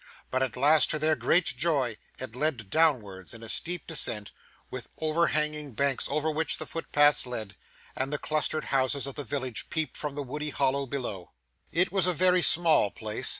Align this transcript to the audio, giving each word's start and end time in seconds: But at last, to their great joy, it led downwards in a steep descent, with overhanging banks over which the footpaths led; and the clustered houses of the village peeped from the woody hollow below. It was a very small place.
But 0.31 0.41
at 0.41 0.57
last, 0.57 0.89
to 0.89 0.97
their 0.97 1.15
great 1.15 1.45
joy, 1.45 1.95
it 2.17 2.35
led 2.35 2.71
downwards 2.71 3.35
in 3.35 3.43
a 3.43 3.47
steep 3.47 3.85
descent, 3.85 4.31
with 4.71 4.89
overhanging 4.97 5.73
banks 5.73 6.07
over 6.09 6.31
which 6.31 6.57
the 6.57 6.65
footpaths 6.65 7.27
led; 7.27 7.55
and 7.95 8.11
the 8.11 8.17
clustered 8.17 8.63
houses 8.63 9.05
of 9.05 9.13
the 9.13 9.23
village 9.23 9.69
peeped 9.69 9.95
from 9.95 10.15
the 10.15 10.23
woody 10.23 10.49
hollow 10.49 10.87
below. 10.87 11.33
It 11.71 11.91
was 11.91 12.07
a 12.07 12.13
very 12.13 12.41
small 12.41 12.89
place. 12.89 13.29